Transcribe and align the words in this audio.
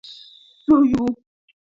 suhuyubu. 0.61 1.13